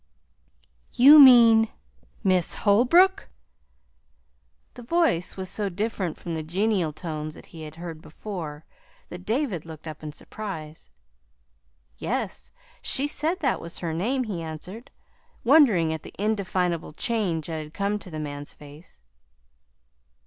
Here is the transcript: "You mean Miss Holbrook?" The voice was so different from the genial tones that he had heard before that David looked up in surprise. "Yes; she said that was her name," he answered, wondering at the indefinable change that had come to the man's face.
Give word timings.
"You 0.93 1.19
mean 1.19 1.69
Miss 2.23 2.55
Holbrook?" 2.55 3.29
The 4.73 4.81
voice 4.81 5.37
was 5.37 5.47
so 5.47 5.69
different 5.69 6.17
from 6.17 6.33
the 6.33 6.41
genial 6.41 6.91
tones 6.91 7.35
that 7.35 7.45
he 7.45 7.61
had 7.65 7.75
heard 7.75 8.01
before 8.01 8.65
that 9.09 9.25
David 9.25 9.63
looked 9.63 9.87
up 9.87 10.01
in 10.01 10.11
surprise. 10.11 10.89
"Yes; 11.99 12.51
she 12.81 13.05
said 13.07 13.41
that 13.41 13.61
was 13.61 13.77
her 13.77 13.93
name," 13.93 14.23
he 14.23 14.41
answered, 14.41 14.89
wondering 15.43 15.93
at 15.93 16.01
the 16.01 16.15
indefinable 16.17 16.93
change 16.93 17.45
that 17.45 17.61
had 17.63 17.73
come 17.75 17.99
to 17.99 18.09
the 18.09 18.17
man's 18.19 18.55
face. 18.55 19.01